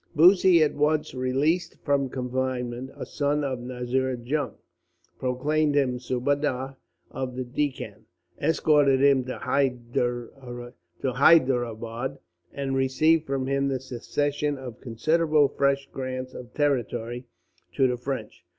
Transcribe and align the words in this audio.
"Bussy 0.15 0.63
at 0.63 0.73
once 0.73 1.13
released 1.13 1.77
from 1.83 2.09
confinement 2.09 2.89
a 2.95 3.05
son 3.05 3.43
of 3.43 3.59
Nazir 3.59 4.15
Jung, 4.15 4.53
proclaimed 5.19 5.75
him 5.75 5.99
Subadar 5.99 6.75
of 7.11 7.35
the 7.35 7.43
Deccan, 7.43 8.07
escorted 8.41 8.99
him 8.99 9.23
to 9.25 9.37
Hyderabad, 11.03 12.17
and 12.51 12.75
received 12.75 13.27
from 13.27 13.45
him 13.45 13.67
the 13.67 13.79
cession 13.79 14.57
of 14.57 14.81
considerable 14.81 15.47
fresh 15.47 15.87
grants 15.93 16.33
of 16.33 16.51
territory 16.55 17.27
to 17.73 17.87
the 17.87 17.95
French. 17.95 18.43